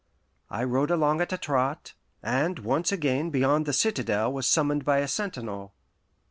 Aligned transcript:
I 0.49 0.63
rode 0.63 0.89
along 0.89 1.21
at 1.21 1.31
a 1.31 1.37
trot, 1.37 1.93
and 2.23 2.57
once 2.57 2.91
again 2.91 3.29
beyond 3.29 3.67
the 3.67 3.71
citadel 3.73 4.33
was 4.33 4.47
summoned 4.47 4.83
by 4.83 4.97
a 4.97 5.07
sentinel. 5.07 5.75